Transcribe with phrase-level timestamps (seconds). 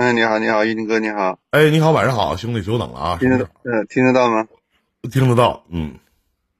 [0.00, 1.40] 嗯，你好，你好，玉林哥，你好。
[1.50, 3.16] 哎，你好，晚上好，兄弟，久等了啊。
[3.18, 4.46] 听得，嗯，听得到吗？
[5.10, 5.94] 听得到，嗯。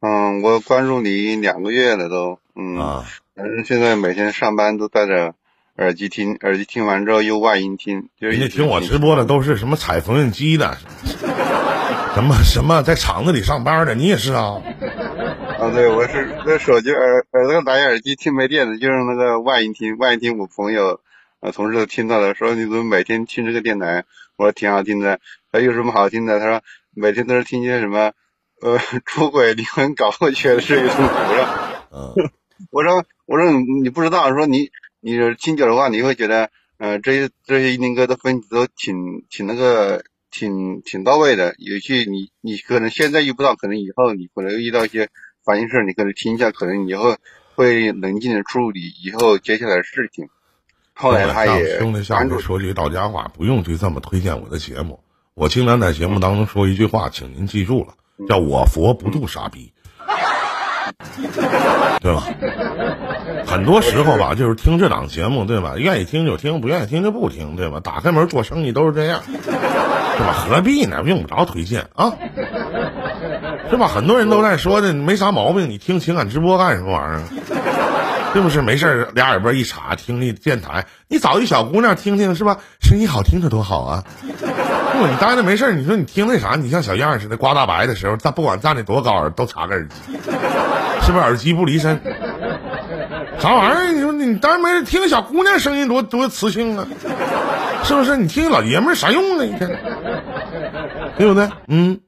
[0.00, 2.76] 嗯，我关注你两个月了都，嗯。
[2.76, 3.04] 啊。
[3.36, 5.36] 反正现在每天上班都戴着
[5.76, 8.08] 耳机听，耳机听完之后又外音听。
[8.20, 10.76] 就人家听我直播的都是什么踩缝纫机的，
[12.16, 14.60] 什么什么在厂子里上班的，你也是啊？
[15.60, 20.38] 啊，对，我是那手机耳耳朵蓝牙耳机听没电了，就用那个外音听，外音听。
[20.38, 20.98] 我朋友。
[21.40, 24.04] 啊，同事都听到了，说你怎么每天听这个电台？
[24.36, 25.20] 我说挺好听的。
[25.52, 26.40] 他有什么好听的？
[26.40, 26.62] 他说
[26.94, 28.12] 每天都是听些什么，
[28.60, 30.96] 呃，出轨、离婚、搞破缺的事情。
[32.70, 41.54] 我说，我说，我说你不知道，说你你听久的话，你会觉得，呃，这些这些英哥的分析都挺挺那个，挺挺到位的。
[41.58, 45.08] 有些你你可能现在遇不到，可能以后你可能遇到一些
[45.44, 47.16] 烦心事你可能听一下，可能以后
[47.54, 50.28] 会冷静的处理以后接下来的事情。
[51.00, 54.98] 后来他也兄弟，下面说句到家话，不用去这么推荐我的节目。
[55.34, 57.94] 我经常在节目当中说一句话，请您记住了，
[58.28, 59.72] 叫我佛不渡傻逼，
[62.00, 62.24] 对吧？
[63.46, 65.74] 很多时候吧，就是听这档节目，对吧？
[65.76, 67.78] 愿意听就听，不愿意听就不听，对吧？
[67.78, 70.32] 打开门做生意都是这样，对吧？
[70.32, 71.04] 何必呢？
[71.06, 72.12] 用不着推荐啊，
[73.70, 73.86] 是吧？
[73.86, 77.22] 很多人都在说的，没啥毛病，你听情感直播干什么玩意儿？
[78.34, 80.86] 是不是没事俩耳朵一插听那电台？
[81.08, 82.58] 你找一小姑娘听听是吧？
[82.80, 84.04] 声音好听着多好啊！
[84.22, 86.54] 不，你待着没事你说你听那啥？
[86.56, 90.12] 你像小样似的刮大白的时候，站不管站的多高，都插个耳机，
[91.02, 92.00] 是不是耳机不离身？
[93.38, 93.92] 啥玩意儿？
[93.92, 96.86] 你说你待着没事听个小姑娘声音多多磁性啊？
[97.84, 98.16] 是不是？
[98.16, 99.44] 你听老爷们啥用啊？
[99.44, 99.78] 一天，
[101.16, 101.48] 对不对？
[101.66, 102.00] 嗯，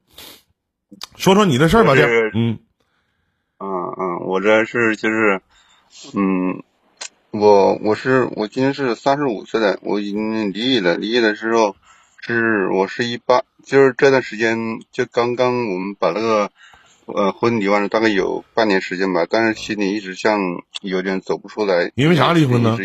[1.15, 2.05] 说说你的事儿吧，这
[2.35, 2.59] 嗯
[3.59, 5.41] 嗯嗯，我这是就是。
[6.13, 6.63] 嗯，
[7.31, 10.97] 我我是我今年是三十五岁的，我已经离异了。
[10.97, 11.75] 离异的时候
[12.19, 14.57] 是我是一八，就是这段时间
[14.91, 16.51] 就刚刚我们把那个
[17.05, 19.25] 呃婚离完了，大概有半年时间吧。
[19.29, 20.39] 但是心里一直像
[20.81, 21.91] 有点走不出来。
[21.95, 22.77] 因为啥离婚呢？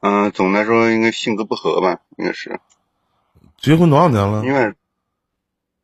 [0.00, 2.60] 嗯，总的来说应该性格不合吧，应该是。
[3.56, 4.44] 结婚多少年了？
[4.44, 4.74] 因为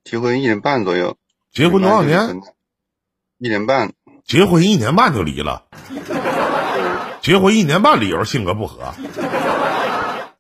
[0.04, 1.16] 结婚一年半左右。
[1.50, 2.42] 结婚多少年？
[3.38, 3.94] 一年半。
[4.24, 5.64] 结婚一年半就离了，
[7.20, 8.92] 结婚一年半理由性格不合。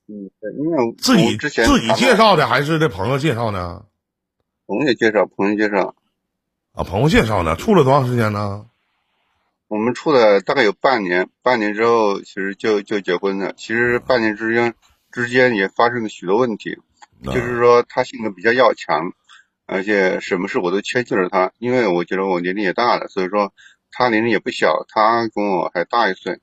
[0.06, 3.84] 嗯，因为自己自己介绍的还是这朋友介绍呢？
[4.66, 5.94] 朋友介绍，朋友介绍。
[6.72, 8.66] 啊，朋友介绍的，处了多长时间呢？
[9.66, 13.52] 我们处了大概有半年，半年之后其实就就结婚了。
[13.56, 14.74] 其实半年之间
[15.12, 16.78] 之间也发生了许多问题，
[17.24, 19.12] 就是说他性格比较要强，
[19.70, 23.52] 而且什么事我都迁就着他，因为我觉得我年龄也大了，所以说。
[23.92, 26.38] 他年龄也不小，他跟我还大一岁，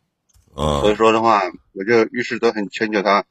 [0.53, 3.23] 所以说的话，我就遇事都很迁就他，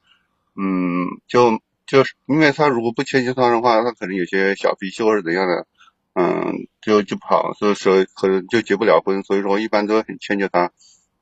[0.57, 5.67] 嗯，就就是因为他如果不迁就他的话，他可能有些小脾气或者怎样的，
[6.15, 10.73] 嗯，就就不好，所以说可能就结不了婚，所以说一般都很迁就他，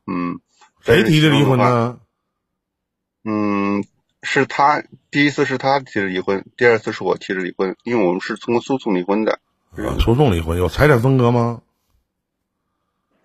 [0.06, 0.38] 嗯。
[0.80, 1.98] 谁提的离婚呢？
[3.24, 3.84] 嗯，
[4.24, 9.38] 是他第一次是他提的离婚，第二次是我提的离婚，因为我们是通过诉讼离婚的。
[10.00, 11.60] 诉讼离婚有财产分割吗？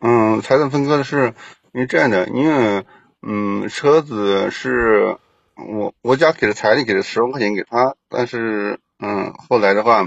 [0.02, 1.34] 嗯，财产分割的是
[1.74, 2.86] 因为这样的，因为
[3.22, 5.18] 嗯，车子是
[5.56, 10.06] 我我家给的彩礼，给了十万块钱给他，但是嗯，后来的话，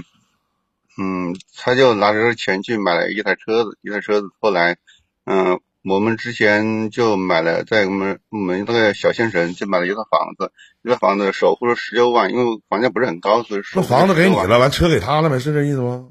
[0.97, 4.77] 嗯，他就拿着钱去买了一台车子，一台车子，后来
[5.25, 10.51] 嗯，我们之前就买了在我们我们那个小县城就买了一套房子，
[10.81, 16.09] 一套房子首付了十六万，因为房价不是很高，所以那房子给你了，完车给他了呗，是这意思吗？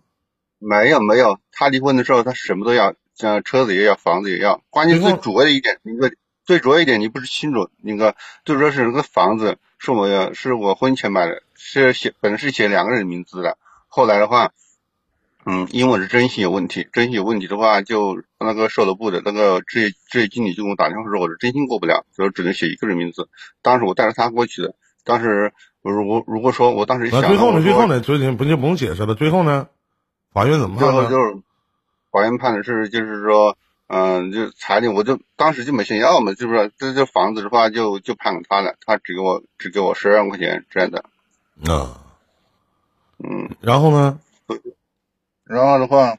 [0.58, 2.94] 没有没有，他离婚的时候他什么都要。
[3.14, 6.16] 像车子也要，房子也要，关键最主要的一点，那个
[6.46, 14.52] 最主要一点你不是清楚，那个就说是那个房子是我要是我婚前买的，是写本来是写两个人名字的，后来的话，
[15.44, 23.28] 嗯，因为我是征信有问题，征信有问题的话，就那个售楼部的那个置业置业经理就给我打电话说我是征信过不了，所以只能写一个人名字。
[23.60, 25.52] 当时我带着他过去的，当时
[25.82, 27.62] 我如果如果说我当时想，最后呢？
[27.62, 28.00] 最后呢？
[28.00, 29.14] 最近不就不用解释了？
[29.14, 29.68] 最后呢？
[30.32, 30.92] 法院怎么判的？
[30.92, 31.42] 最后就是。
[32.12, 33.56] 法院判的是，就是说，
[33.86, 41.06] 嗯，就彩礼，我就当时就没想要嘛，就是说这这房子的话，就就判给他了，他只给我只给我十二万块钱这样的。
[41.64, 42.04] 啊，
[43.18, 44.20] 嗯，然后呢？
[45.44, 46.16] 然后的话，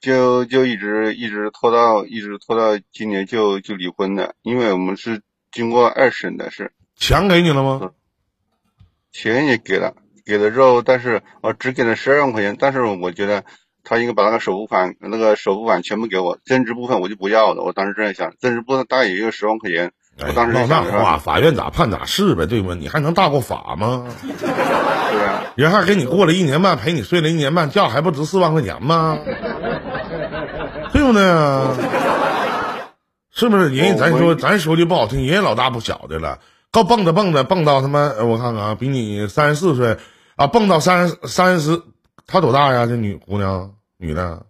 [0.00, 7.92] 就就一直一直拖到一直拖到今年就就离婚了，因为我们是经过二审的，是钱给你了吗？
[9.12, 9.94] 钱也给了，
[10.24, 13.44] 给了之后，但是我只给了十二万块钱，但是我觉得。
[13.86, 17.62] 他应该把那个首付款、那个首付款全部给我，增值部分我就不要了。
[17.62, 22.72] 我当时这样想，增值部分大概也就十万块钱，哎我当时唠那话，法院咋判咋是呗，对不？
[22.74, 24.06] 你还能大过法吗？
[24.40, 24.48] 对
[25.26, 29.18] 啊，人还给你过了一年半，陪你睡了一年半觉，还不值四万块钱吗？
[30.92, 31.74] 对不对啊？
[33.32, 33.70] 是不是？
[33.70, 36.38] 人家咱说，咱说句不好听，人家老大不小的了，
[36.70, 39.96] 高蹦着蹦着蹦到他妈，呃我看看啊，比你三十四岁
[40.36, 41.82] 啊，蹦到三十三十，
[42.28, 42.86] 她多大呀？
[42.86, 44.46] 这女姑娘，女的，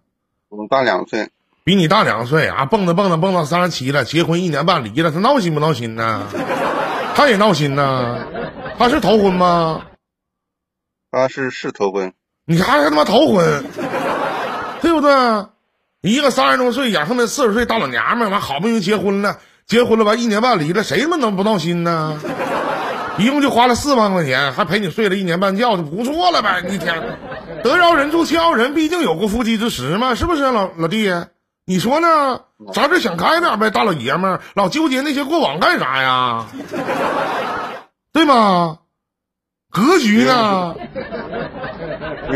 [0.50, 1.30] 我大两岁，
[1.64, 6.26] 比你大两岁啊，蹦着蹦着蹦到三十七了，结婚一年半离了，他闹心不闹心呢？
[7.14, 8.18] 他也闹心呢，
[8.78, 9.80] 他是头婚吗？
[11.10, 12.12] 他是是头婚，
[12.44, 13.64] 你还他妈头婚，
[14.82, 15.10] 对不对？
[16.02, 22.20] 一个三十多岁，眼他妈四十岁大老娘们儿，完好不容易结婚了，结婚了完一年半离了，谁他妈能不闹心呢？
[23.16, 26.62] 一共就花了四万块钱，还陪你睡了一年半觉，就不错了呗！
[26.68, 27.02] 一天
[27.62, 31.10] 得饶人处且饶人，毕竟有过夫妻之实嘛，是不是啊老老弟？
[31.66, 32.42] 你说呢？
[32.72, 36.46] 咱这想开点呗，大老爷们儿，老纠结那些过往干啥呀？
[38.12, 38.80] 对吗？
[39.70, 40.74] 格局呢？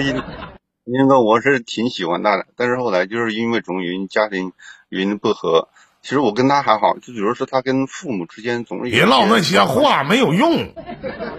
[0.90, 4.52] 那个我是挺喜欢他的，但是后来就是因为种原因，家庭
[4.88, 5.68] 原因不和。
[6.00, 10.72] 其实我跟他还好，就比如说他跟父母之间总是别唠那些些话，没有用。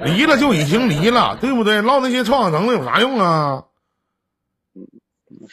[0.04, 1.82] 离了就已经离了，对不对？
[1.82, 3.64] 唠那些创想能有啥用啊？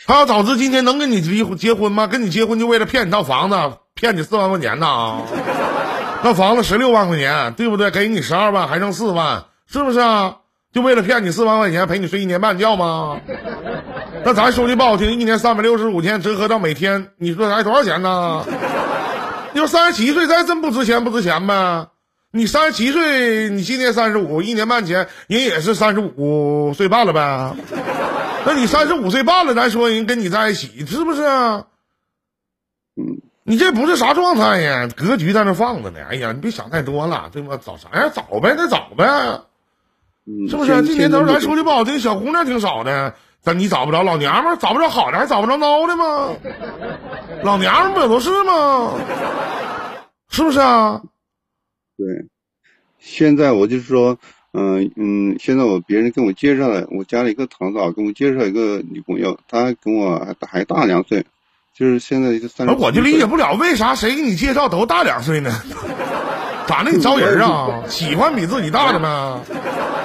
[0.07, 2.07] 他要早知今天能跟你离婚结婚吗？
[2.07, 3.57] 跟你结婚就为了骗你套房子，
[3.95, 5.23] 骗你四万块钱呢？
[6.23, 7.91] 那房子十六万块钱，对不对？
[7.91, 10.37] 给你十二万，还剩四万，是不是啊？
[10.73, 13.21] 就为了骗你四万块钱，陪你睡一年半觉吗？
[14.25, 18.45] 那咱说句不好听，一年三百六十五天，折合到每天，你说才多少钱呢？
[19.53, 21.87] 你说三十七岁，咱真不值钱不值钱呗？
[22.33, 27.53] 你三十七岁，你今年三十五，一年半前人也是三十五岁半了呗？
[28.47, 31.67] 那你三十五岁半了，咱说人跟你在一起，是不是啊？
[32.97, 34.89] 嗯，你这不是啥状态呀？
[34.97, 35.99] 格局在那放着呢。
[36.09, 37.59] 哎呀，你别想太多了，对吧？
[37.61, 38.09] 找啥呀？
[38.15, 39.05] 找呗，那找呗，
[40.27, 40.73] 嗯，是不是？
[40.73, 46.37] 现这年头咱说句不好听，小姑娘挺少的，但你找不着老娘们，找不着好的，还找不着孬的吗？
[47.43, 48.93] 老娘们不也都是吗？
[50.31, 51.03] 是不是啊？
[51.99, 52.07] 对，
[52.99, 54.19] 现在我就是说，
[54.57, 61.25] 嗯嗯，现在我别人跟我介绍了，我家里一个堂嫂跟我介绍一个女朋友，她跟我还还大两岁，
[61.77, 62.75] 就是现在就三十。
[62.75, 65.51] 我就理解不了，为啥谁给你介绍都大两岁呢？
[66.67, 66.91] 咋的？
[66.91, 67.83] 你招人啊？
[67.89, 69.41] 喜欢比自己大的吗？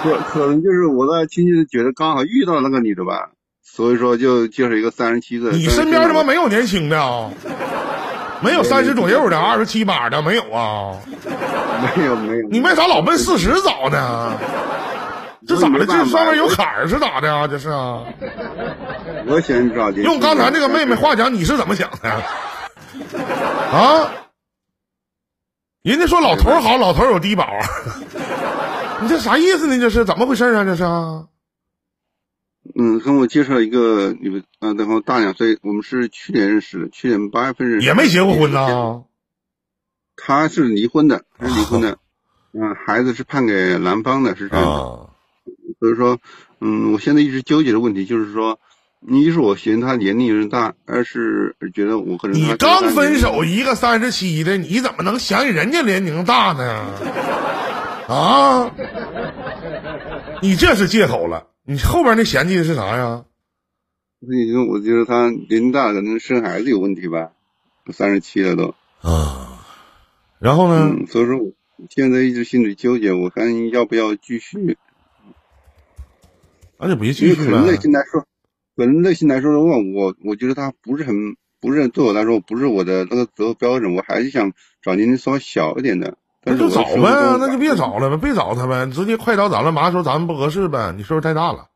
[0.04, 3.30] 可可能就是我的亲戚觉得刚好遇到那个女的吧，
[3.64, 5.52] 所以说就介绍一个三十七岁。
[5.52, 7.32] 你身边他妈没有年轻的啊？
[8.42, 10.98] 没有三十左右的，二十七八的没有啊？
[11.96, 14.34] 没有没有，你为啥老奔四十找呢？
[15.48, 15.86] 这咋的？
[15.86, 17.48] 这上面有坎儿是咋的啊？
[17.48, 18.04] 这是啊？
[19.28, 22.10] 我想找用刚才那个妹妹话讲，你是怎么想的？
[23.72, 24.10] 啊？
[25.84, 27.48] 人家说老头好，老头有低保，
[29.02, 29.80] 你这啥意思呢？
[29.80, 30.64] 这是怎么回事啊？
[30.64, 31.24] 这是啊？
[32.76, 38.52] 嗯，跟我介绍一个你们，嗯，然后大两岁，我们是去年认识的，去年八月份认识，也没结过婚。
[38.52, 39.04] 呢？
[40.16, 41.98] 他是离婚的，他是离婚的，
[42.54, 44.72] 嗯，孩子是判给男方的，是这样的。
[44.72, 45.10] 啊，
[45.80, 46.20] 所以说，
[46.60, 48.60] 嗯，我现在一直纠结的问题就是说，
[49.08, 56.86] 一是我嫌他年龄有点大，二是觉得我可能你刚分手一个三十七的，你怎么能想起人家年龄大呢？
[58.08, 58.72] 啊？
[60.44, 61.48] 你这是借口了。
[61.64, 63.26] 你后边那嫌弃的是啥呀？
[64.20, 67.32] 所以说，我觉得他年龄大，可能生孩子有问题吧，
[67.92, 68.76] 三十七了都。
[69.02, 69.66] 啊，
[70.40, 70.92] 然后呢？
[70.92, 71.52] 嗯，所以说我
[71.90, 74.78] 现在一直心里纠结，我看要不要继续。
[76.78, 77.78] 那就别因继续为可能内。
[77.78, 78.26] 心来说，
[78.76, 81.16] 可能内心来说的话，我我觉得他不是很
[81.60, 84.54] 不是对我来说不是我的那个择偶标准，我还是想
[84.84, 86.18] 找年龄稍微小一点的。
[86.44, 91.68] 那就找呗那就别找了呗，别找他呗，直接快刀斩乱麻说咱们不合适呗，你岁数太大了，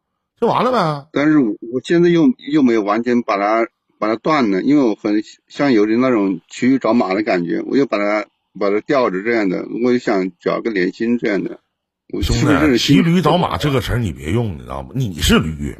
[0.41, 1.05] 就完了呗。
[1.13, 3.67] 但是我我现在又又没有完全把它
[3.99, 8.25] 把它断了，因为我很像有点那种骑驴找马的感觉，我又把它
[8.59, 11.59] 把它吊着这样的，我也想找个连心这样的。
[12.13, 14.89] 我兄弟，骑驴找马这个词儿你别用，你知道吗？
[14.93, 15.75] 你是驴，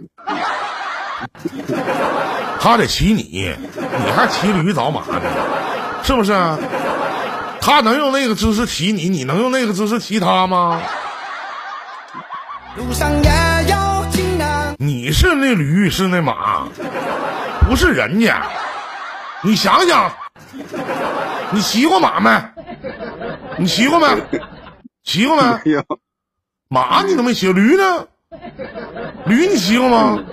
[2.60, 5.22] 他得骑你，你还骑驴找马呢，
[6.04, 6.34] 是不是？
[7.66, 10.80] 他能用那个姿势骑你，你能用那个姿势骑他吗？
[12.78, 13.30] 路上也
[13.72, 14.76] 有惊难。
[14.78, 16.68] 你是那驴，是那马，
[17.68, 18.48] 不是人家。
[19.42, 20.14] 你想想，
[21.50, 22.40] 你骑过马没？
[23.58, 24.06] 你骑过没？
[25.04, 25.60] 骑过没？
[26.68, 28.08] 马你都没骑，驴呢？
[29.26, 30.24] 驴你骑过吗？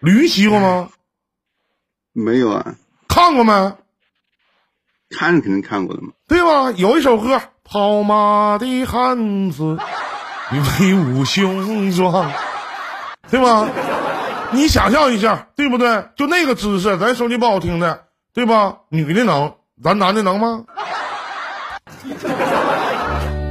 [0.00, 0.90] 驴骑过吗？
[2.12, 2.74] 没有啊，
[3.08, 3.72] 看过没？
[5.10, 6.08] 看肯定看过的嘛。
[6.28, 6.72] 对吧？
[6.76, 9.78] 有一首歌，跑马的汉子，
[10.80, 12.30] 威武雄壮，
[13.30, 13.68] 对吧？
[14.52, 16.04] 你想象一下，对不对？
[16.16, 18.76] 就那个姿势，咱说句不好听的，对吧？
[18.88, 20.64] 女的能，咱男的能吗？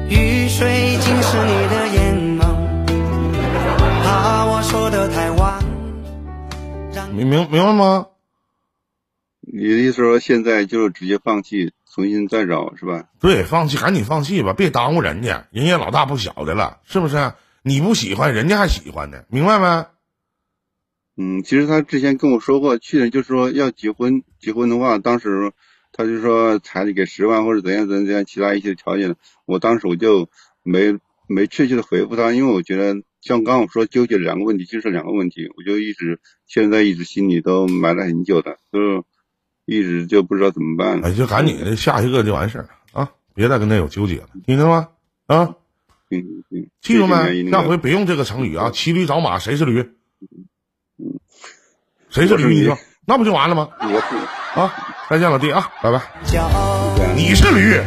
[0.09, 2.43] 雨水浸湿你的眼眸，
[4.03, 5.59] 怕我说的太晚。
[6.93, 8.05] 让明明明白吗？
[9.45, 13.09] 你的意思说现在就是直接放弃，重新再找是吧？
[13.19, 17.33] 对，放弃，赶紧放弃吧，别耽误人家，人家老大不小的了，是不是？
[17.61, 19.85] 你不喜欢，人家还喜欢呢，明白没？
[21.15, 25.51] 嗯，其实他之前跟我说过，去年就说要结婚，结婚的话，当时
[25.91, 30.29] 他就说彩礼给十万或者怎样怎样怎样，其他一些条件，我当时我就
[30.63, 30.97] 没
[31.27, 39.05] 没确切的回复他，因为我觉得像刚刚我说纠结两个问题，就是两个问题，我就一直现在一直心里都埋了很久的，就
[39.65, 41.07] 一直就不知道怎么办了。
[41.07, 44.89] 哎，就赶紧的，下一个就完事儿了啊，别再跟他有纠结了，听见吗？
[45.27, 45.55] 啊，
[46.11, 47.49] 嗯嗯，记住没？
[47.49, 49.89] 下回别用这个成语啊，骑驴找马，谁是驴？
[52.09, 52.43] 谁是驴？
[52.53, 53.69] 你驴说，那不就完了吗？
[53.79, 54.71] 我啊，
[55.09, 56.01] 再见，老弟啊，拜拜。
[57.15, 57.81] 你是驴。